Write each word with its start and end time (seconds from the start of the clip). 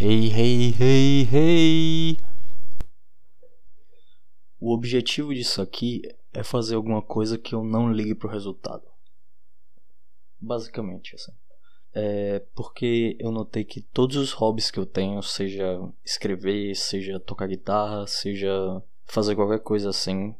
Hey, 0.00 0.28
hey, 0.30 0.72
hey, 0.78 1.28
hey! 1.32 2.18
O 4.60 4.72
objetivo 4.72 5.34
disso 5.34 5.60
aqui 5.60 6.02
é 6.32 6.44
fazer 6.44 6.76
alguma 6.76 7.02
coisa 7.02 7.36
que 7.36 7.52
eu 7.52 7.64
não 7.64 7.92
ligue 7.92 8.14
pro 8.14 8.28
resultado. 8.28 8.84
Basicamente, 10.40 11.16
assim. 11.16 11.32
É 11.92 12.38
porque 12.54 13.16
eu 13.18 13.32
notei 13.32 13.64
que 13.64 13.80
todos 13.80 14.14
os 14.14 14.30
hobbies 14.30 14.70
que 14.70 14.78
eu 14.78 14.86
tenho, 14.86 15.20
seja 15.20 15.80
escrever, 16.04 16.76
seja 16.76 17.18
tocar 17.18 17.48
guitarra, 17.48 18.06
seja 18.06 18.80
fazer 19.04 19.34
qualquer 19.34 19.58
coisa 19.58 19.90
assim, 19.90 20.32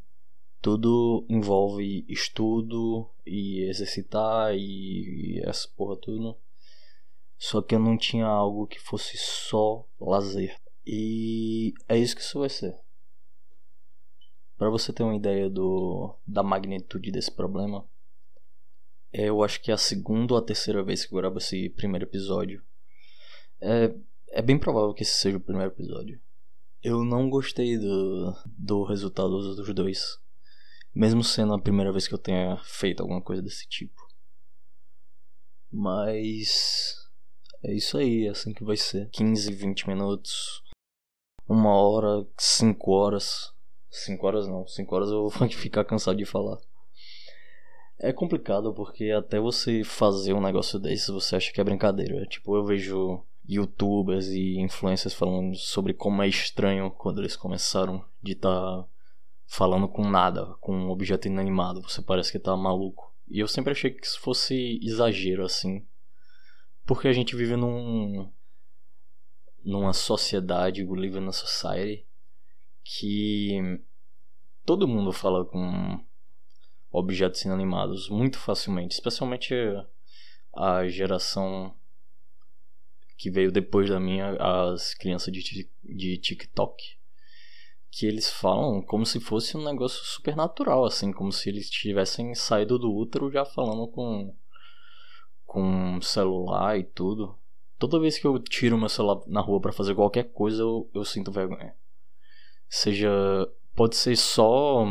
tudo 0.62 1.26
envolve 1.28 2.04
estudo 2.08 3.10
e 3.26 3.62
exercitar 3.68 4.54
e, 4.54 4.60
e 4.60 5.40
essa 5.40 5.66
porra 5.76 5.96
tudo. 5.96 6.36
Só 7.38 7.62
que 7.62 7.74
eu 7.74 7.78
não 7.78 7.96
tinha 7.96 8.26
algo 8.26 8.66
que 8.66 8.80
fosse 8.80 9.16
só 9.16 9.86
lazer. 10.00 10.56
E 10.84 11.72
é 11.88 11.96
isso 11.96 12.16
que 12.16 12.22
isso 12.22 12.40
vai 12.40 12.48
ser. 12.48 12.76
Para 14.56 14.70
você 14.70 14.92
ter 14.92 15.04
uma 15.04 15.14
ideia 15.14 15.48
do, 15.48 16.16
da 16.26 16.42
magnitude 16.42 17.12
desse 17.12 17.30
problema, 17.30 17.86
eu 19.12 19.42
acho 19.42 19.60
que 19.60 19.70
é 19.70 19.74
a 19.74 19.78
segunda 19.78 20.34
ou 20.34 20.38
a 20.38 20.42
terceira 20.42 20.82
vez 20.82 21.04
que 21.04 21.14
eu 21.14 21.18
gravo 21.18 21.38
esse 21.38 21.70
primeiro 21.70 22.04
episódio. 22.06 22.62
É, 23.60 23.94
é 24.30 24.42
bem 24.42 24.58
provável 24.58 24.92
que 24.92 25.02
esse 25.02 25.12
seja 25.12 25.36
o 25.36 25.40
primeiro 25.40 25.70
episódio. 25.70 26.20
Eu 26.82 27.04
não 27.04 27.30
gostei 27.30 27.78
do, 27.78 28.34
do 28.46 28.84
resultado 28.84 29.30
dos 29.30 29.46
outros 29.46 29.74
dois. 29.74 30.18
Mesmo 30.94 31.22
sendo 31.22 31.54
a 31.54 31.60
primeira 31.60 31.92
vez 31.92 32.08
que 32.08 32.14
eu 32.14 32.18
tenha 32.18 32.56
feito 32.64 33.00
alguma 33.00 33.22
coisa 33.22 33.42
desse 33.42 33.66
tipo. 33.68 34.08
Mas. 35.70 37.07
É 37.62 37.72
isso 37.72 37.98
aí, 37.98 38.26
é 38.26 38.30
assim 38.30 38.52
que 38.52 38.64
vai 38.64 38.76
ser. 38.76 39.08
15, 39.10 39.52
20 39.52 39.88
minutos. 39.88 40.62
Uma 41.48 41.74
hora, 41.74 42.26
5 42.36 42.90
horas. 42.92 43.52
5 43.90 44.26
horas 44.26 44.46
não, 44.46 44.66
5 44.66 44.94
horas 44.94 45.10
eu 45.10 45.28
vou 45.30 45.48
ficar 45.48 45.84
cansado 45.84 46.16
de 46.16 46.24
falar. 46.24 46.58
É 47.98 48.12
complicado 48.12 48.72
porque 48.72 49.10
até 49.10 49.40
você 49.40 49.82
fazer 49.82 50.32
um 50.32 50.40
negócio 50.40 50.78
desse 50.78 51.10
você 51.10 51.34
acha 51.34 51.52
que 51.52 51.60
é 51.60 51.64
brincadeira. 51.64 52.24
Tipo, 52.26 52.54
eu 52.54 52.64
vejo 52.64 53.24
youtubers 53.48 54.28
e 54.28 54.58
influencers 54.60 55.14
falando 55.14 55.56
sobre 55.56 55.94
como 55.94 56.22
é 56.22 56.28
estranho 56.28 56.90
quando 56.90 57.20
eles 57.20 57.34
começaram 57.34 58.04
de 58.22 58.32
estar 58.32 58.82
tá 58.82 58.88
falando 59.46 59.88
com 59.88 60.08
nada, 60.08 60.54
com 60.60 60.72
um 60.72 60.90
objeto 60.90 61.26
inanimado. 61.26 61.82
Você 61.82 62.00
parece 62.00 62.30
que 62.30 62.38
tá 62.38 62.56
maluco. 62.56 63.12
E 63.26 63.40
eu 63.40 63.48
sempre 63.48 63.72
achei 63.72 63.90
que 63.90 64.06
isso 64.06 64.20
fosse 64.20 64.78
exagero, 64.82 65.44
assim. 65.44 65.84
Porque 66.88 67.06
a 67.06 67.12
gente 67.12 67.36
vive 67.36 67.54
num. 67.54 68.32
numa 69.62 69.92
sociedade, 69.92 70.82
we 70.82 70.98
live 70.98 71.18
in 71.18 71.28
a 71.28 71.32
society, 71.32 72.06
que 72.82 73.78
todo 74.64 74.88
mundo 74.88 75.12
fala 75.12 75.44
com 75.44 76.02
objetos 76.90 77.42
inanimados 77.42 78.08
muito 78.08 78.38
facilmente, 78.38 78.94
especialmente 78.94 79.54
a 80.56 80.88
geração 80.88 81.74
que 83.18 83.30
veio 83.30 83.52
depois 83.52 83.90
da 83.90 84.00
minha, 84.00 84.30
as 84.70 84.94
crianças 84.94 85.30
de, 85.30 85.68
de 85.84 86.16
TikTok 86.16 86.96
que 87.90 88.06
eles 88.06 88.30
falam 88.30 88.80
como 88.80 89.04
se 89.04 89.20
fosse 89.20 89.56
um 89.56 89.64
negócio 89.64 90.02
super 90.04 90.36
natural, 90.36 90.84
assim, 90.84 91.12
como 91.12 91.32
se 91.32 91.48
eles 91.48 91.68
tivessem 91.68 92.34
saído 92.34 92.78
do 92.78 92.94
útero 92.94 93.30
já 93.30 93.44
falando 93.44 93.88
com 93.88 94.34
com 95.48 95.98
celular 96.02 96.78
e 96.78 96.84
tudo. 96.84 97.34
Toda 97.78 97.98
vez 97.98 98.18
que 98.18 98.26
eu 98.26 98.38
tiro 98.38 98.76
meu 98.76 98.88
celular 98.88 99.22
na 99.26 99.40
rua 99.40 99.60
para 99.60 99.72
fazer 99.72 99.94
qualquer 99.94 100.24
coisa, 100.24 100.62
eu, 100.62 100.88
eu 100.92 101.04
sinto 101.04 101.32
vergonha. 101.32 101.74
Seja, 102.68 103.10
pode 103.74 103.96
ser 103.96 104.14
só 104.14 104.84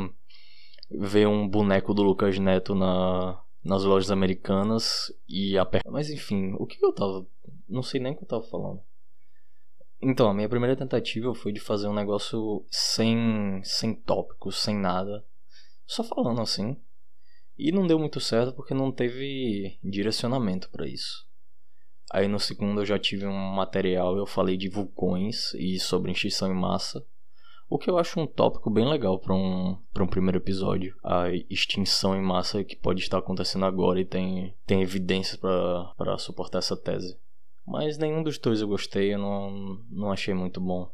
ver 0.90 1.28
um 1.28 1.48
boneco 1.48 1.94
do 1.94 2.02
Lucas 2.02 2.40
Neto 2.40 2.74
na 2.74 3.40
nas 3.64 3.84
lojas 3.84 4.10
americanas 4.10 5.14
e 5.28 5.58
apertar. 5.58 5.92
Mas 5.92 6.10
enfim, 6.10 6.54
o 6.58 6.66
que 6.66 6.84
eu 6.84 6.94
tava, 6.94 7.28
não 7.68 7.84
sei 7.84 8.00
nem 8.00 8.14
o 8.14 8.16
que 8.16 8.24
eu 8.24 8.28
tava 8.28 8.44
falando. 8.44 8.82
Então, 10.02 10.30
a 10.30 10.34
minha 10.34 10.48
primeira 10.48 10.76
tentativa 10.76 11.36
foi 11.36 11.52
de 11.52 11.60
fazer 11.60 11.88
um 11.88 11.94
negócio 11.94 12.66
sem, 12.72 13.62
sem 13.64 13.94
tópicos, 13.94 14.58
sem 14.58 14.76
nada. 14.76 15.26
Só 15.86 16.02
falando 16.02 16.40
assim. 16.40 16.78
E 17.58 17.72
não 17.72 17.88
deu 17.88 17.98
muito 17.98 18.20
certo 18.20 18.54
porque 18.54 18.74
não 18.74 18.92
teve 18.92 19.78
direcionamento 19.84 20.70
para 20.70 20.88
isso. 20.88 21.26
Aí 22.12 22.28
no 22.28 22.40
segundo 22.40 22.82
eu 22.82 22.86
já 22.86 22.98
tive 22.98 23.26
um 23.26 23.34
material, 23.34 24.16
eu 24.18 24.26
falei 24.26 24.56
de 24.56 24.70
vulcões 24.70 25.54
e 25.56 25.80
sobre 25.80 26.12
extinção 26.12 26.50
em 26.50 26.56
massa. 26.56 27.04
O 27.70 27.78
que 27.78 27.90
eu 27.90 27.98
acho 27.98 28.20
um 28.20 28.26
tópico 28.26 28.70
bem 28.70 28.88
legal 28.88 29.20
para 29.20 29.34
um, 29.34 29.78
um 30.00 30.08
primeiro 30.08 30.38
episódio. 30.38 30.96
A 31.04 31.30
extinção 31.50 32.16
em 32.16 32.22
massa 32.22 32.64
que 32.64 32.78
pode 32.78 33.02
estar 33.02 33.18
acontecendo 33.18 33.66
agora 33.66 34.00
e 34.00 34.06
tem, 34.06 34.56
tem 34.66 34.82
evidências 34.82 35.36
para 35.36 36.18
suportar 36.18 36.60
essa 36.60 36.78
tese. 36.78 37.18
Mas 37.66 37.98
nenhum 37.98 38.24
dos 38.24 38.38
dois 38.38 38.62
eu 38.62 38.68
gostei, 38.70 39.14
eu 39.14 39.20
não, 39.20 39.82
não 39.90 40.12
achei 40.12 40.34
muito 40.34 40.62
bom. 40.62 40.90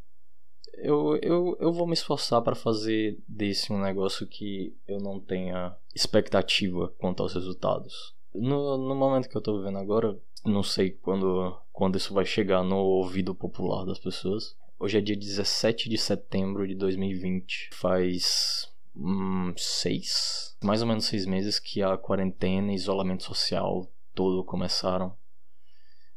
Eu, 0.74 1.18
eu, 1.18 1.58
eu 1.60 1.72
vou 1.72 1.88
me 1.88 1.94
esforçar 1.94 2.42
para 2.42 2.56
fazer 2.56 3.18
desse 3.28 3.72
um 3.72 3.80
negócio 3.80 4.28
que 4.28 4.76
eu 4.88 5.00
não 5.00 5.20
tenha 5.20 5.76
expectativa 5.94 6.94
quanto 6.98 7.22
aos 7.22 7.34
resultados. 7.34 8.14
No, 8.34 8.78
no 8.78 8.96
momento 8.96 9.30
que 9.30 9.38
eu 9.38 9.42
tô 9.42 9.58
vivendo 9.58 9.78
agora, 9.78 10.18
não 10.44 10.64
sei 10.64 10.92
quando, 10.92 11.56
quando 11.72 11.98
isso 11.98 12.14
vai 12.14 12.26
chegar 12.26 12.64
no 12.64 12.78
ouvido 12.78 13.36
popular 13.36 13.86
das 13.86 14.00
pessoas. 14.00 14.56
Hoje 14.80 14.98
é 14.98 15.02
dia 15.02 15.16
17 15.16 15.88
de 15.88 15.98
setembro 15.98 16.68
de 16.68 16.76
2020. 16.76 17.70
Faz 17.72 18.70
hum, 18.96 19.54
seis, 19.56 20.58
mais 20.64 20.82
ou 20.82 20.88
menos 20.88 21.06
seis 21.06 21.26
meses 21.26 21.60
que 21.60 21.82
a 21.82 21.96
quarentena 21.98 22.72
e 22.72 22.76
isolamento 22.76 23.24
social 23.24 23.88
todo 24.14 24.44
começaram. 24.44 25.16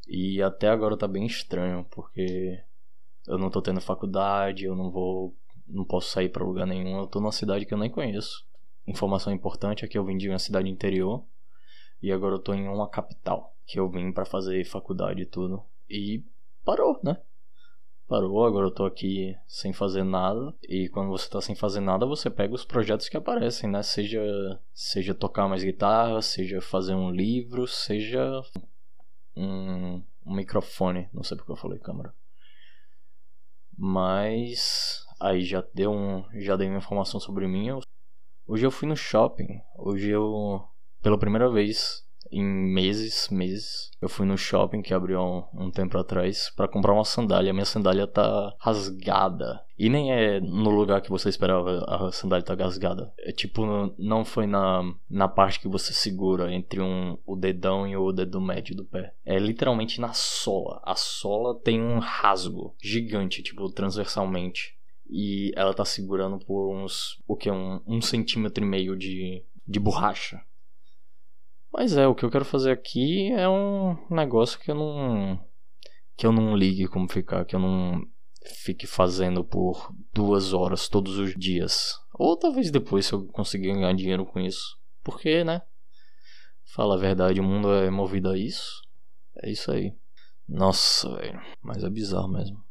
E 0.08 0.40
até 0.40 0.68
agora 0.68 0.96
tá 0.96 1.06
bem 1.06 1.26
estranho, 1.26 1.84
porque 1.90 2.60
eu 3.26 3.38
não 3.38 3.50
tô 3.50 3.60
tendo 3.60 3.80
faculdade, 3.80 4.64
eu 4.64 4.76
não 4.76 4.90
vou. 4.90 5.34
não 5.66 5.84
posso 5.84 6.10
sair 6.10 6.28
para 6.28 6.44
lugar 6.44 6.66
nenhum, 6.66 6.98
eu 6.98 7.06
tô 7.06 7.20
numa 7.20 7.32
cidade 7.32 7.66
que 7.66 7.74
eu 7.74 7.78
nem 7.78 7.90
conheço. 7.90 8.46
Informação 8.86 9.32
importante 9.32 9.84
é 9.84 9.88
que 9.88 9.98
eu 9.98 10.04
vim 10.04 10.16
de 10.16 10.28
uma 10.28 10.38
cidade 10.38 10.68
interior 10.68 11.24
e 12.02 12.12
agora 12.12 12.34
eu 12.34 12.38
tô 12.38 12.54
em 12.54 12.68
uma 12.68 12.88
capital, 12.88 13.54
que 13.66 13.78
eu 13.78 13.88
vim 13.88 14.12
para 14.12 14.24
fazer 14.24 14.64
faculdade 14.64 15.22
e 15.22 15.26
tudo. 15.26 15.62
E 15.88 16.22
parou, 16.64 17.00
né? 17.02 17.16
Parou, 18.08 18.44
agora 18.44 18.66
eu 18.66 18.70
tô 18.70 18.84
aqui 18.84 19.36
sem 19.48 19.72
fazer 19.72 20.04
nada. 20.04 20.54
E 20.62 20.88
quando 20.88 21.08
você 21.08 21.28
tá 21.28 21.40
sem 21.40 21.56
fazer 21.56 21.80
nada, 21.80 22.06
você 22.06 22.30
pega 22.30 22.54
os 22.54 22.64
projetos 22.64 23.08
que 23.08 23.16
aparecem, 23.16 23.68
né? 23.68 23.82
Seja, 23.82 24.22
seja 24.72 25.12
tocar 25.12 25.48
mais 25.48 25.64
guitarra, 25.64 26.22
seja 26.22 26.60
fazer 26.60 26.94
um 26.94 27.10
livro, 27.10 27.66
seja 27.66 28.40
um, 29.36 30.00
um 30.24 30.34
microfone. 30.34 31.08
Não 31.12 31.24
sei 31.24 31.36
porque 31.36 31.50
eu 31.50 31.56
falei 31.56 31.80
câmera. 31.80 32.14
Mas 33.88 35.06
aí 35.20 35.44
já 35.44 35.64
deu 35.72 35.92
um, 35.92 36.24
já 36.40 36.56
dei 36.56 36.68
uma 36.68 36.78
informação 36.78 37.20
sobre 37.20 37.46
mim. 37.46 37.78
Hoje 38.44 38.66
eu 38.66 38.70
fui 38.72 38.88
no 38.88 38.96
shopping. 38.96 39.60
Hoje 39.78 40.10
eu 40.10 40.60
pela 41.00 41.16
primeira 41.16 41.48
vez 41.48 42.04
em 42.30 42.44
meses, 42.44 43.28
meses. 43.30 43.90
Eu 44.00 44.08
fui 44.08 44.26
no 44.26 44.36
shopping 44.36 44.82
que 44.82 44.94
abriu 44.94 45.20
um, 45.20 45.44
um 45.54 45.70
tempo 45.70 45.96
atrás 45.98 46.50
para 46.54 46.68
comprar 46.68 46.92
uma 46.92 47.04
sandália. 47.04 47.52
Minha 47.52 47.64
sandália 47.64 48.06
tá 48.06 48.54
rasgada. 48.58 49.62
E 49.78 49.90
nem 49.90 50.12
é 50.12 50.40
no 50.40 50.70
lugar 50.70 51.02
que 51.02 51.10
você 51.10 51.28
esperava 51.28 51.84
a 51.86 52.10
sandália 52.10 52.44
tá 52.44 52.54
rasgada. 52.54 53.12
É 53.18 53.32
tipo, 53.32 53.64
não 53.98 54.24
foi 54.24 54.46
na, 54.46 54.82
na 55.08 55.28
parte 55.28 55.60
que 55.60 55.68
você 55.68 55.92
segura 55.92 56.52
entre 56.52 56.80
um, 56.80 57.18
o 57.26 57.36
dedão 57.36 57.86
e 57.86 57.96
o 57.96 58.12
dedo 58.12 58.40
médio 58.40 58.74
do 58.74 58.84
pé. 58.84 59.12
É 59.24 59.38
literalmente 59.38 60.00
na 60.00 60.12
sola. 60.12 60.80
A 60.82 60.94
sola 60.94 61.54
tem 61.54 61.80
um 61.80 61.98
rasgo 61.98 62.74
gigante, 62.82 63.42
tipo, 63.42 63.70
transversalmente. 63.70 64.76
E 65.08 65.52
ela 65.54 65.74
tá 65.74 65.84
segurando 65.84 66.38
por 66.38 66.74
uns. 66.74 67.20
O 67.26 67.36
que? 67.36 67.50
Um, 67.50 67.80
um 67.86 68.00
centímetro 68.00 68.64
e 68.64 68.66
meio 68.66 68.96
de, 68.96 69.42
de 69.66 69.78
borracha. 69.78 70.40
Mas 71.72 71.96
é, 71.96 72.06
o 72.06 72.14
que 72.14 72.24
eu 72.24 72.30
quero 72.30 72.44
fazer 72.44 72.70
aqui 72.70 73.30
é 73.32 73.48
um 73.48 73.96
negócio 74.10 74.58
que 74.58 74.70
eu 74.70 74.74
não. 74.74 75.38
que 76.16 76.26
eu 76.26 76.32
não 76.32 76.56
ligue 76.56 76.88
como 76.88 77.10
ficar, 77.10 77.44
que 77.44 77.54
eu 77.54 77.60
não 77.60 78.06
fique 78.44 78.86
fazendo 78.86 79.44
por 79.44 79.92
duas 80.12 80.52
horas 80.52 80.88
todos 80.88 81.18
os 81.18 81.34
dias. 81.34 81.98
Ou 82.14 82.36
talvez 82.36 82.70
depois 82.70 83.06
se 83.06 83.12
eu 83.12 83.26
conseguir 83.26 83.72
ganhar 83.72 83.92
dinheiro 83.92 84.24
com 84.24 84.40
isso. 84.40 84.78
Porque, 85.02 85.44
né? 85.44 85.62
Fala 86.64 86.94
a 86.94 86.98
verdade, 86.98 87.40
o 87.40 87.44
mundo 87.44 87.72
é 87.72 87.90
movido 87.90 88.30
a 88.30 88.38
isso. 88.38 88.82
É 89.42 89.50
isso 89.50 89.70
aí. 89.70 89.94
Nossa, 90.48 91.14
velho. 91.16 91.40
Mas 91.60 91.84
é 91.84 91.90
bizarro 91.90 92.28
mesmo. 92.28 92.64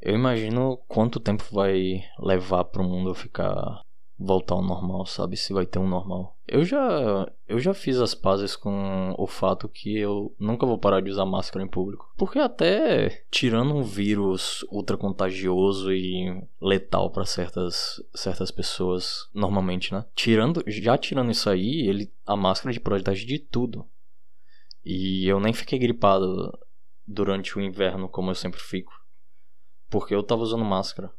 Eu 0.00 0.14
imagino 0.14 0.76
quanto 0.88 1.20
tempo 1.20 1.44
vai 1.50 2.04
levar 2.18 2.64
pro 2.64 2.84
mundo 2.84 3.14
ficar 3.14 3.82
voltar 4.18 4.54
ao 4.54 4.62
normal, 4.62 5.04
sabe? 5.06 5.36
Se 5.36 5.52
vai 5.52 5.66
ter 5.66 5.78
um 5.78 5.88
normal. 5.88 6.36
Eu 6.48 6.64
já, 6.64 7.30
eu 7.46 7.58
já 7.58 7.74
fiz 7.74 7.98
as 7.98 8.14
pazes 8.14 8.56
com 8.56 9.14
o 9.18 9.26
fato 9.26 9.68
que 9.68 9.96
eu 9.98 10.34
nunca 10.38 10.64
vou 10.64 10.78
parar 10.78 11.00
de 11.00 11.10
usar 11.10 11.26
máscara 11.26 11.64
em 11.64 11.68
público. 11.68 12.12
Porque 12.16 12.38
até 12.38 13.24
tirando 13.30 13.74
um 13.74 13.82
vírus 13.82 14.64
ultra 14.70 14.96
contagioso 14.96 15.92
e 15.92 16.42
letal 16.60 17.10
para 17.10 17.24
certas, 17.24 18.02
certas 18.14 18.50
pessoas, 18.50 19.28
normalmente, 19.34 19.92
né? 19.92 20.04
Tirando, 20.14 20.62
já 20.66 20.96
tirando 20.96 21.30
isso 21.30 21.50
aí, 21.50 21.86
ele, 21.88 22.10
a 22.24 22.36
máscara 22.36 22.72
te 22.72 22.80
protege 22.80 23.26
de 23.26 23.38
tudo. 23.38 23.84
E 24.84 25.26
eu 25.26 25.40
nem 25.40 25.52
fiquei 25.52 25.78
gripado 25.78 26.56
durante 27.06 27.58
o 27.58 27.60
inverno 27.60 28.08
como 28.08 28.30
eu 28.30 28.34
sempre 28.34 28.60
fico. 28.60 28.92
Porque 29.90 30.14
eu 30.14 30.22
tava 30.22 30.42
usando 30.42 30.64
máscara. 30.64 31.10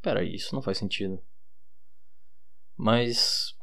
Peraí, 0.00 0.34
isso 0.34 0.54
não 0.54 0.62
faz 0.62 0.78
sentido. 0.78 1.20
Mas, 2.76 3.54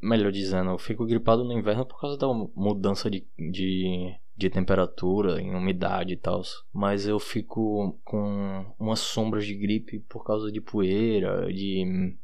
melhor 0.00 0.32
dizendo, 0.32 0.70
eu 0.70 0.78
fico 0.78 1.04
gripado 1.06 1.44
no 1.44 1.52
inverno 1.52 1.84
por 1.84 2.00
causa 2.00 2.16
da 2.16 2.26
mudança 2.26 3.10
de, 3.10 3.26
de, 3.38 4.14
de 4.36 4.50
temperatura, 4.50 5.40
em 5.40 5.54
umidade 5.54 6.14
e 6.14 6.16
tal. 6.16 6.42
Mas 6.72 7.06
eu 7.06 7.18
fico 7.18 7.98
com 8.04 8.64
umas 8.78 9.00
sombras 9.00 9.46
de 9.46 9.54
gripe 9.54 10.00
por 10.00 10.24
causa 10.24 10.50
de 10.50 10.60
poeira, 10.60 11.52
de, 11.52 12.16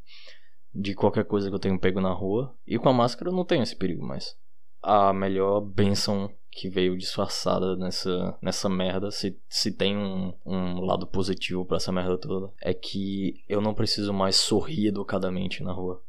de 0.74 0.94
qualquer 0.94 1.24
coisa 1.24 1.48
que 1.48 1.54
eu 1.54 1.60
tenho 1.60 1.78
pego 1.78 2.00
na 2.00 2.12
rua. 2.12 2.54
E 2.66 2.78
com 2.78 2.88
a 2.88 2.94
máscara 2.94 3.30
eu 3.30 3.34
não 3.34 3.44
tenho 3.44 3.62
esse 3.62 3.76
perigo 3.76 4.04
mais. 4.04 4.36
A 4.80 5.12
melhor 5.12 5.60
benção 5.60 6.30
que 6.52 6.68
veio 6.68 6.96
disfarçada 6.98 7.74
nessa, 7.76 8.36
nessa 8.42 8.68
merda, 8.68 9.10
se, 9.10 9.38
se 9.48 9.72
tem 9.72 9.96
um, 9.96 10.34
um 10.44 10.80
lado 10.80 11.06
positivo 11.06 11.64
para 11.64 11.78
essa 11.78 11.90
merda 11.90 12.18
toda, 12.18 12.52
é 12.60 12.74
que 12.74 13.42
eu 13.48 13.60
não 13.60 13.72
preciso 13.72 14.12
mais 14.12 14.36
sorrir 14.36 14.88
educadamente 14.88 15.62
na 15.62 15.72
rua. 15.72 16.02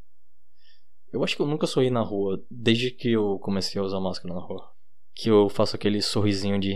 Eu 1.13 1.23
acho 1.23 1.35
que 1.35 1.43
eu 1.43 1.45
nunca 1.45 1.67
sorri 1.67 1.91
na 1.91 2.01
rua, 2.01 2.43
desde 2.49 2.89
que 2.89 3.11
eu 3.11 3.37
comecei 3.37 3.79
a 3.79 3.83
usar 3.83 3.99
máscara 3.99 4.33
na 4.33 4.39
rua. 4.41 4.73
Que 5.13 5.29
eu 5.29 5.47
faço 5.47 5.75
aquele 5.75 6.01
sorrisinho 6.01 6.59
de. 6.59 6.75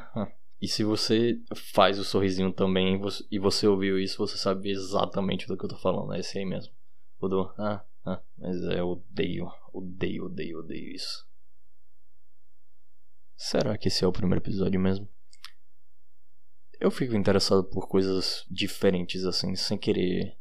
e 0.58 0.66
se 0.66 0.82
você 0.82 1.38
faz 1.54 1.98
o 1.98 2.04
sorrisinho 2.04 2.50
também 2.50 2.98
e 3.30 3.38
você 3.38 3.66
ouviu 3.68 4.00
isso, 4.00 4.16
você 4.16 4.38
sabe 4.38 4.70
exatamente 4.70 5.46
do 5.46 5.54
que 5.54 5.66
eu 5.66 5.68
tô 5.68 5.76
falando. 5.76 6.14
É 6.14 6.20
esse 6.20 6.38
aí 6.38 6.46
mesmo. 6.46 6.72
O 7.20 7.28
do. 7.28 7.52
Ah, 7.58 7.84
ah. 8.06 8.22
Mas 8.38 8.56
é, 8.64 8.80
eu 8.80 8.88
odeio, 8.88 9.52
odeio, 9.70 10.24
odeio, 10.24 10.60
odeio 10.60 10.94
isso. 10.94 11.26
Será 13.36 13.76
que 13.76 13.88
esse 13.88 14.02
é 14.02 14.08
o 14.08 14.12
primeiro 14.12 14.42
episódio 14.42 14.80
mesmo? 14.80 15.06
Eu 16.80 16.90
fico 16.90 17.14
interessado 17.14 17.62
por 17.64 17.86
coisas 17.86 18.46
diferentes 18.50 19.26
assim, 19.26 19.54
sem 19.54 19.76
querer 19.76 20.34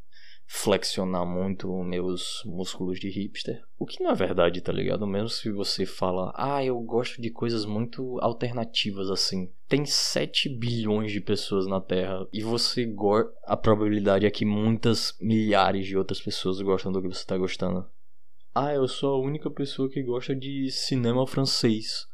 flexionar 0.45 1.25
muito 1.25 1.67
meus 1.83 2.43
músculos 2.45 2.99
de 2.99 3.09
hipster. 3.09 3.63
O 3.77 3.85
que 3.85 4.03
não 4.03 4.11
é 4.11 4.15
verdade, 4.15 4.61
tá 4.61 4.71
ligado? 4.71 5.07
Mesmo 5.07 5.29
se 5.29 5.51
você 5.51 5.85
fala, 5.85 6.31
ah, 6.35 6.63
eu 6.63 6.79
gosto 6.79 7.21
de 7.21 7.29
coisas 7.29 7.65
muito 7.65 8.19
alternativas 8.21 9.09
assim. 9.09 9.51
Tem 9.67 9.85
7 9.85 10.49
bilhões 10.49 11.11
de 11.11 11.19
pessoas 11.19 11.67
na 11.67 11.81
Terra 11.81 12.27
e 12.31 12.41
você 12.41 12.85
gosta. 12.85 13.33
A 13.45 13.57
probabilidade 13.57 14.25
é 14.25 14.31
que 14.31 14.45
muitas 14.45 15.17
milhares 15.19 15.85
de 15.85 15.97
outras 15.97 16.21
pessoas 16.21 16.61
gostam 16.61 16.91
do 16.91 17.01
que 17.01 17.07
você 17.07 17.25
tá 17.25 17.37
gostando. 17.37 17.85
Ah, 18.53 18.73
eu 18.73 18.87
sou 18.87 19.15
a 19.15 19.19
única 19.19 19.49
pessoa 19.49 19.89
que 19.89 20.03
gosta 20.03 20.35
de 20.35 20.69
cinema 20.69 21.25
francês. 21.25 22.07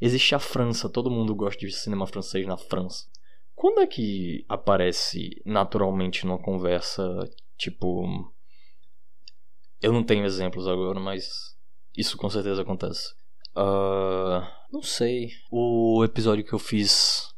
Existe 0.00 0.34
a 0.34 0.40
França, 0.40 0.88
todo 0.88 1.10
mundo 1.10 1.34
gosta 1.34 1.64
de 1.64 1.72
cinema 1.72 2.06
francês 2.06 2.44
na 2.46 2.56
França. 2.56 3.06
Quando 3.54 3.80
é 3.80 3.86
que 3.86 4.44
aparece 4.48 5.40
naturalmente 5.46 6.26
numa 6.26 6.38
conversa 6.38 7.24
Tipo. 7.56 8.32
Eu 9.80 9.92
não 9.92 10.02
tenho 10.02 10.24
exemplos 10.24 10.66
agora, 10.66 10.98
mas 10.98 11.56
isso 11.96 12.16
com 12.16 12.30
certeza 12.30 12.62
acontece. 12.62 13.14
Uh, 13.54 14.46
não 14.72 14.82
sei. 14.82 15.30
O 15.50 16.02
episódio 16.04 16.44
que 16.44 16.52
eu 16.52 16.58
fiz 16.58 17.34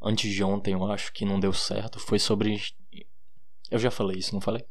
antes 0.00 0.32
de 0.32 0.42
ontem, 0.42 0.74
eu 0.74 0.84
acho 0.90 1.12
que 1.12 1.24
não 1.24 1.38
deu 1.40 1.52
certo, 1.52 1.98
foi 1.98 2.18
sobre. 2.18 2.60
Eu 3.70 3.78
já 3.78 3.90
falei 3.90 4.18
isso, 4.18 4.34
não 4.34 4.40
falei? 4.40 4.64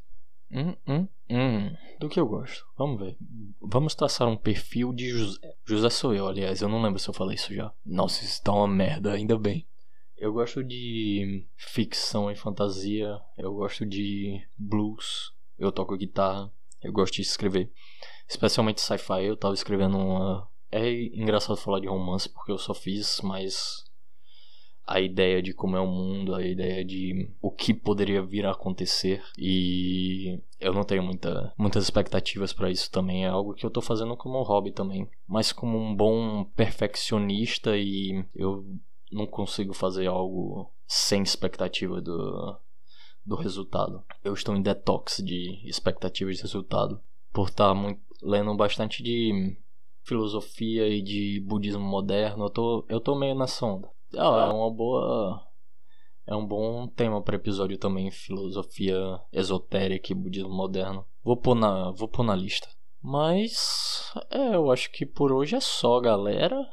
Hum, 0.52 0.76
hum, 0.88 1.08
hum. 1.30 1.76
Do 2.00 2.10
que 2.10 2.20
eu 2.20 2.28
gosto? 2.28 2.66
Vamos 2.78 3.00
ver. 3.00 3.18
Vamos 3.62 3.96
traçar 3.96 4.28
um 4.28 4.38
perfil 4.38 4.94
de 4.94 5.10
José. 5.10 5.56
José 5.66 5.90
sou 5.90 6.14
eu, 6.14 6.28
aliás, 6.28 6.62
eu 6.62 6.70
não 6.70 6.82
lembro 6.82 7.00
se 7.00 7.10
eu 7.10 7.14
falei 7.14 7.36
isso 7.36 7.54
já. 7.54 7.72
Nossa, 7.86 8.24
isso 8.24 8.42
tá 8.42 8.54
uma 8.54 8.68
merda, 8.68 9.14
ainda 9.14 9.38
bem. 9.38 9.68
Eu 10.18 10.34
gosto 10.34 10.64
de 10.64 11.46
ficção 11.56 12.32
e 12.32 12.36
fantasia, 12.36 13.22
eu 13.38 13.54
gosto 13.54 13.86
de 13.86 14.42
blues, 14.58 15.32
eu 15.60 15.72
toco 15.72 15.96
guitarra, 15.96 16.52
eu 16.82 16.92
gosto 16.92 17.16
de 17.16 17.22
escrever. 17.22 17.72
Especialmente 18.28 18.82
sci-fi, 18.82 19.24
eu 19.26 19.38
tava 19.38 19.54
escrevendo 19.54 19.98
uma. 19.98 20.50
É 20.72 20.92
engraçado 20.92 21.56
falar 21.58 21.80
de 21.80 21.88
romance 21.88 22.28
porque 22.28 22.52
eu 22.52 22.58
só 22.58 22.74
fiz, 22.74 23.22
mas 23.22 23.86
a 24.88 25.02
ideia 25.02 25.42
de 25.42 25.54
como 25.54 25.76
é 25.76 25.82
o 25.82 25.86
mundo, 25.86 26.34
a 26.34 26.46
ideia 26.46 26.84
de 26.84 27.30
o 27.42 27.52
que 27.52 27.74
poderia 27.74 28.24
vir 28.24 28.46
a 28.46 28.52
acontecer 28.52 29.22
e 29.38 30.40
eu 30.62 30.74
não 30.74 30.86
tenho 30.86 31.04
muita, 31.04 31.54
muitas 31.58 31.84
expectativas 31.84 32.54
para 32.54 32.72
isso 32.72 32.90
também, 32.90 33.26
é 33.26 33.28
algo 33.28 33.54
que 33.54 33.66
eu 33.66 33.70
tô 33.70 33.82
fazendo 33.82 34.16
como 34.16 34.40
um 34.40 34.44
hobby 34.44 34.72
também, 34.72 35.10
mas 35.28 35.52
como 35.52 35.78
um 35.78 35.94
bom 35.94 36.46
perfeccionista 36.56 37.78
e 37.78 38.24
eu 38.34 38.66
não 39.12 39.26
consigo 39.26 39.74
fazer 39.74 40.08
algo 40.08 40.72
sem 40.86 41.24
expectativa 41.24 42.02
do, 42.02 42.58
do 43.26 43.36
resultado. 43.36 44.04
Eu 44.24 44.34
estou 44.34 44.56
em 44.56 44.62
detox 44.62 45.22
de 45.24 45.62
expectativas 45.68 46.38
de 46.38 46.42
resultado 46.44 47.02
por 47.32 47.50
estar 47.50 47.74
muito, 47.74 48.02
lendo 48.22 48.56
bastante 48.56 49.04
de 49.04 49.58
filosofia 50.04 50.88
e 50.88 51.02
de 51.02 51.40
budismo 51.42 51.84
moderno. 51.84 52.46
Eu 52.46 52.50
tô, 52.50 52.86
eu 52.88 53.00
tô 53.00 53.16
meio 53.16 53.36
nessa 53.36 53.66
onda. 53.66 53.90
Ah, 54.16 54.48
é 54.50 54.54
uma 54.54 54.72
boa 54.72 55.48
é 56.28 56.36
um 56.36 56.46
bom 56.46 56.88
tema 56.88 57.22
para 57.22 57.38
episódio 57.38 57.78
também, 57.78 58.12
filosofia 58.12 58.98
esotérica 59.32 60.12
e 60.12 60.16
budismo 60.16 60.50
moderno. 60.50 61.06
Vou 61.24 61.38
pôr 61.38 61.56
na, 61.56 61.92
vou 61.92 62.08
pôr 62.08 62.24
na 62.24 62.36
lista. 62.36 62.68
Mas 63.02 64.12
é, 64.30 64.56
eu 64.56 64.70
acho 64.70 64.92
que 64.92 65.06
por 65.06 65.32
hoje 65.32 65.56
é 65.56 65.62
só, 65.62 66.02
galera. 66.02 66.68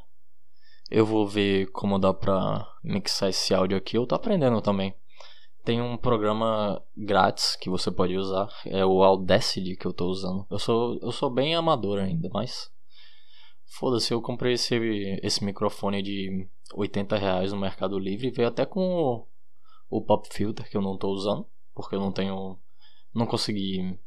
Eu 0.91 1.07
vou 1.07 1.27
ver 1.27 1.71
como 1.71 1.99
dá 1.99 2.13
pra 2.13 2.71
mixar 2.83 3.31
esse 3.31 3.55
áudio 3.55 3.77
aqui. 3.77 3.97
Eu 3.97 4.07
tô 4.07 4.15
aprendendo 4.15 4.61
também. 4.61 4.95
Tem 5.65 5.81
um 5.81 5.97
programa 5.97 6.83
grátis 6.95 7.57
que 7.57 7.71
você 7.71 7.91
pode 7.91 8.17
usar. 8.17 8.49
É 8.67 8.85
o 8.85 9.03
Audacity 9.03 9.77
que 9.77 9.87
eu 9.87 9.95
tô 9.95 10.07
usando. 10.07 10.47
Eu 10.51 10.59
sou, 10.59 10.99
eu 11.01 11.11
sou 11.11 11.31
bem 11.31 11.55
amador 11.55 11.99
ainda, 11.99 12.29
mas. 12.33 12.71
Foda-se, 13.65 14.13
eu 14.13 14.21
comprei 14.21 14.53
esse, 14.53 14.77
esse 15.23 15.43
microfone 15.43 16.03
de 16.03 16.47
80 16.75 17.17
reais 17.17 17.53
no 17.53 17.59
Mercado 17.59 17.99
Livre. 17.99 18.31
Veio 18.31 18.49
até 18.49 18.67
com 18.67 18.81
o, 18.81 19.27
o 19.89 20.03
Pop 20.03 20.29
Filter 20.31 20.69
que 20.69 20.77
eu 20.77 20.83
não 20.83 20.99
tô 20.99 21.09
usando. 21.09 21.47
Porque 21.75 21.95
eu 21.95 22.01
não 22.01 22.13
tenho. 22.13 22.59
Não 23.13 23.27
consegui 23.27 23.99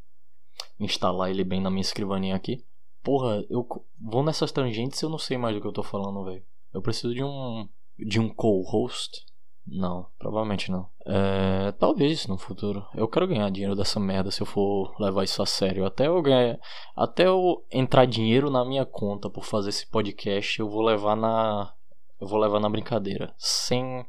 instalar 0.80 1.32
ele 1.32 1.44
bem 1.44 1.60
na 1.60 1.72
minha 1.72 1.82
escrivaninha 1.82 2.36
aqui. 2.36 2.64
Porra, 3.04 3.44
eu 3.50 3.68
vou 4.00 4.22
nessas 4.22 4.52
tangentes 4.52 5.02
e 5.02 5.06
eu 5.06 5.10
não 5.10 5.18
sei 5.18 5.38
mais 5.38 5.56
do 5.56 5.62
que 5.62 5.68
eu 5.68 5.72
tô 5.72 5.82
falando, 5.82 6.24
velho. 6.24 6.44
Eu 6.74 6.82
preciso 6.82 7.14
de 7.14 7.24
um 7.24 7.68
de 7.98 8.20
um 8.20 8.30
co-host? 8.30 9.26
Não, 9.66 10.08
provavelmente 10.18 10.72
não. 10.72 10.88
É, 11.06 11.74
talvez 11.74 12.26
no 12.26 12.38
futuro. 12.38 12.86
Eu 12.96 13.08
quero 13.08 13.28
ganhar 13.28 13.50
dinheiro 13.52 13.76
dessa 13.76 14.00
merda 14.00 14.32
se 14.32 14.42
eu 14.42 14.46
for 14.46 14.96
levar 15.00 15.26
isso 15.26 15.42
a 15.42 15.46
sério. 15.46 15.86
Até 15.86 16.08
eu 16.08 16.22
ganhar, 16.22 16.58
até 16.96 17.28
eu 17.28 17.66
entrar 17.70 18.06
dinheiro 18.06 18.50
na 18.50 18.64
minha 18.64 18.86
conta 18.86 19.30
por 19.30 19.44
fazer 19.44 19.70
esse 19.70 19.86
podcast, 19.86 20.60
eu 20.60 20.70
vou 20.70 20.82
levar 20.82 21.16
na 21.16 21.74
eu 22.20 22.28
vou 22.28 22.40
levar 22.40 22.60
na 22.60 22.70
brincadeira, 22.70 23.34
sem 23.38 24.06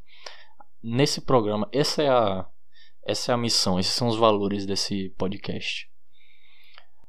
nesse 0.83 1.21
programa, 1.21 1.69
essa 1.73 2.03
é 2.03 2.09
a 2.09 2.47
essa 3.05 3.33
é 3.33 3.35
a 3.35 3.38
missão, 3.38 3.81
esses 3.81 3.93
são 3.93 4.07
os 4.09 4.17
valores 4.17 4.65
desse 4.65 5.11
podcast. 5.19 5.91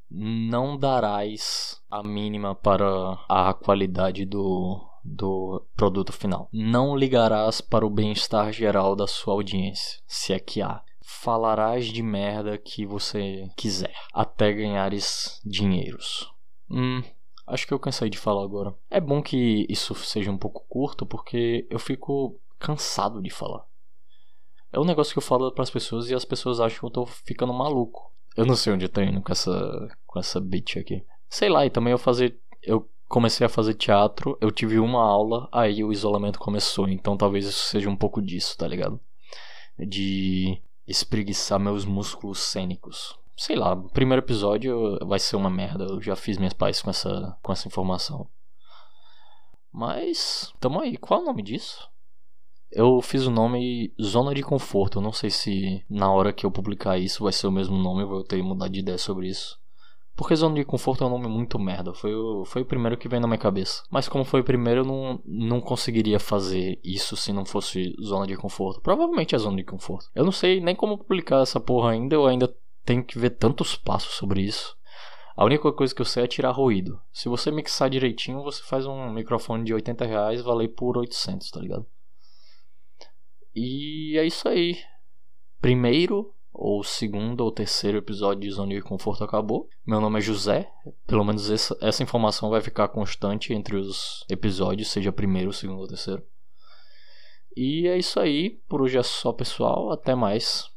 Não 0.10 0.78
darás 0.78 1.82
a 1.90 2.02
mínima 2.02 2.56
para 2.56 3.14
a 3.28 3.54
qualidade 3.54 4.26
do 4.26 4.89
do 5.04 5.66
produto 5.76 6.12
final. 6.12 6.50
Não 6.52 6.96
ligarás 6.96 7.62
para 7.62 7.86
o 7.86 7.90
bem-estar 7.90 8.52
geral 8.52 8.96
da 8.96 9.08
sua 9.08 9.34
audiência, 9.34 10.00
se 10.08 10.34
é 10.34 10.40
que 10.40 10.62
há. 10.62 10.82
Falarás 11.02 11.88
de 11.88 12.04
merda 12.04 12.58
que 12.58 12.86
você 12.86 13.50
quiser, 13.58 13.94
até 14.14 14.54
ganhares 14.54 15.42
dinheiros. 15.44 16.32
Hum, 16.70 17.02
acho 17.48 17.66
que 17.66 17.74
eu 17.74 17.80
cansei 17.80 18.10
de 18.10 18.18
falar 18.18 18.44
agora. 18.44 18.76
É 18.90 19.00
bom 19.00 19.22
que 19.22 19.66
isso 19.70 19.96
seja 19.96 20.32
um 20.32 20.38
pouco 20.38 20.66
curto, 20.70 21.06
porque 21.06 21.66
eu 21.70 21.80
fico 21.80 22.40
cansado 22.60 23.22
de 23.22 23.30
falar. 23.30 23.66
É 24.72 24.80
um 24.80 24.86
negócio 24.86 25.14
que 25.14 25.18
eu 25.18 25.24
falo 25.24 25.52
para 25.52 25.64
as 25.64 25.72
pessoas 25.72 26.10
e 26.10 26.16
as 26.16 26.24
pessoas 26.24 26.60
acham 26.60 26.80
que 26.80 26.86
eu 26.86 26.92
tô 26.92 27.06
ficando 27.06 27.54
maluco. 27.54 28.14
Eu 28.38 28.46
não 28.46 28.56
sei 28.56 28.74
onde 28.74 28.86
eu 28.86 28.90
tô 28.90 29.02
indo 29.02 29.22
com 29.22 29.32
essa 29.32 29.90
com 30.06 30.20
essa 30.20 30.40
bitch 30.40 30.78
aqui. 30.78 31.04
Sei 31.28 31.50
lá, 31.50 31.66
e 31.66 31.70
também 31.70 31.92
eu 31.92 31.98
fazer 31.98 32.40
eu 32.62 32.88
comecei 33.10 33.46
a 33.46 33.50
fazer 33.50 33.74
teatro, 33.74 34.38
eu 34.40 34.52
tive 34.52 34.80
uma 34.80 35.02
aula, 35.02 35.50
aí 35.52 35.84
o 35.84 35.92
isolamento 35.92 36.40
começou. 36.40 36.88
Então 36.88 37.18
talvez 37.18 37.46
isso 37.46 37.66
seja 37.66 37.90
um 37.90 37.96
pouco 37.96 38.22
disso, 38.22 38.56
tá 38.56 38.68
ligado? 38.68 39.00
De 39.78 40.62
espreguiçar 40.88 41.60
meus 41.60 41.84
músculos 41.86 42.40
cênicos. 42.40 43.18
sei 43.36 43.56
lá, 43.56 43.76
primeiro 43.76 44.22
episódio 44.24 44.98
vai 45.06 45.20
ser 45.20 45.36
uma 45.36 45.50
merda. 45.50 45.86
Eu 45.86 46.02
já 46.02 46.16
fiz 46.16 46.38
minhas 46.38 46.54
pazes 46.54 46.82
com 46.82 46.90
essa, 46.92 47.38
com 47.42 47.52
essa 47.52 47.68
informação. 47.68 48.28
Mas, 49.72 50.54
tamo 50.60 50.80
aí. 50.80 50.98
Qual 50.98 51.20
é 51.20 51.24
o 51.24 51.26
nome 51.26 51.42
disso? 51.42 51.90
Eu 52.72 53.02
fiz 53.02 53.26
o 53.26 53.32
nome 53.32 53.94
Zona 54.02 54.36
de 54.36 54.44
Conforto. 54.44 55.00
Eu 55.00 55.02
não 55.02 55.12
sei 55.14 55.30
se 55.30 55.84
na 55.90 56.12
hora 56.12 56.34
que 56.34 56.46
eu 56.46 56.52
publicar 56.52 56.98
isso 56.98 57.24
vai 57.24 57.34
ser 57.34 57.48
o 57.48 57.52
mesmo 57.52 57.78
nome. 57.78 58.04
Eu 58.04 58.08
vou 58.08 58.24
ter 58.24 58.38
que 58.38 58.44
mudar 58.44 58.68
de 58.68 58.80
ideia 58.80 58.98
sobre 58.98 59.28
isso. 59.28 59.60
Porque 60.20 60.36
Zona 60.36 60.56
de 60.56 60.66
Conforto 60.66 61.02
é 61.02 61.08
um 61.08 61.12
nome 61.12 61.30
muito 61.30 61.58
merda. 61.58 61.94
Foi 61.94 62.14
o, 62.14 62.44
foi 62.44 62.62
o 62.62 62.66
primeiro 62.66 62.98
que 62.98 63.08
veio 63.08 63.22
na 63.22 63.28
minha 63.28 63.38
cabeça. 63.38 63.84
Mas 63.90 64.10
como 64.10 64.26
foi 64.26 64.42
o 64.42 64.44
primeiro, 64.44 64.82
eu 64.82 64.86
não, 64.86 65.22
não 65.26 65.62
conseguiria 65.62 66.20
fazer 66.20 66.78
isso 66.84 67.16
se 67.16 67.32
não 67.32 67.46
fosse 67.46 67.96
Zona 68.04 68.28
de 68.28 68.36
Conforto. 68.36 68.82
Provavelmente 68.82 69.34
é 69.34 69.38
Zona 69.38 69.56
de 69.56 69.64
Conforto. 69.64 70.10
Eu 70.14 70.26
não 70.26 70.32
sei 70.34 70.60
nem 70.60 70.76
como 70.76 70.98
publicar 70.98 71.42
essa 71.42 71.58
porra 71.58 71.92
ainda. 71.92 72.16
Eu 72.16 72.28
ainda 72.28 72.54
tenho 72.84 73.02
que 73.02 73.18
ver 73.18 73.30
tantos 73.30 73.78
passos 73.78 74.16
sobre 74.16 74.42
isso. 74.42 74.76
A 75.38 75.46
única 75.46 75.72
coisa 75.72 75.96
que 75.96 76.02
eu 76.02 76.06
sei 76.06 76.26
é 76.26 76.28
tirar 76.28 76.52
ruído. 76.52 77.00
Se 77.14 77.30
você 77.30 77.50
mixar 77.50 77.90
direitinho, 77.90 78.44
você 78.44 78.62
faz 78.62 78.86
um 78.86 79.10
microfone 79.14 79.64
de 79.64 79.74
80 79.74 80.06
reais 80.06 80.42
valer 80.42 80.68
por 80.68 80.98
800, 80.98 81.50
tá 81.50 81.62
ligado? 81.62 81.86
E 83.56 84.18
é 84.18 84.26
isso 84.26 84.50
aí. 84.50 84.80
Primeiro, 85.62 86.34
ou 86.54 86.84
segundo, 86.84 87.42
ou 87.42 87.52
terceiro 87.52 87.98
episódio 87.98 88.42
de 88.42 88.52
Zona 88.52 88.74
de 88.74 88.82
Conforto 88.82 89.24
acabou. 89.24 89.68
Meu 89.86 90.02
nome 90.02 90.20
é 90.20 90.22
José. 90.22 90.72
Pelo 91.08 91.24
menos 91.24 91.50
essa, 91.50 91.78
essa 91.82 92.04
informação 92.04 92.50
vai 92.50 92.62
ficar 92.62 92.88
constante 92.90 93.54
entre 93.54 93.76
os 93.76 94.26
episódios, 94.30 94.90
seja 94.90 95.12
primeiro, 95.12 95.54
segundo 95.54 95.80
ou 95.80 95.88
terceiro. 95.88 96.24
E 97.56 97.88
é 97.88 97.98
isso 97.98 98.20
aí. 98.20 98.52
Por 98.68 98.82
hoje 98.82 98.98
é 98.98 99.04
só, 99.04 99.34
pessoal. 99.34 99.92
Até 99.92 100.16
mais. 100.16 100.70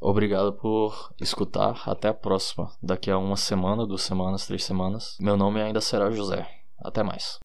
Obrigado 0.00 0.52
por 0.52 1.14
escutar. 1.20 1.82
Até 1.86 2.08
a 2.08 2.14
próxima. 2.14 2.70
Daqui 2.82 3.10
a 3.10 3.18
uma 3.18 3.36
semana, 3.36 3.86
duas 3.86 4.02
semanas, 4.02 4.46
três 4.46 4.64
semanas. 4.64 5.16
Meu 5.20 5.36
nome 5.36 5.62
ainda 5.62 5.80
será 5.80 6.10
José. 6.10 6.48
Até 6.78 7.02
mais. 7.02 7.40